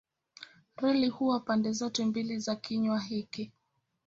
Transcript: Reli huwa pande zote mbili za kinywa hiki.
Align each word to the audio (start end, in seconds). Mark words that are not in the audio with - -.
Reli 0.77 1.07
huwa 1.09 1.39
pande 1.39 1.71
zote 1.71 2.05
mbili 2.05 2.39
za 2.39 2.55
kinywa 2.55 2.99
hiki. 2.99 3.51